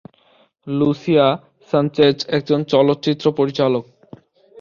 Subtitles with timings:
[0.67, 1.27] Lucia
[1.69, 3.83] Sanchez একজন চলচ্চিত্র পরিচালক।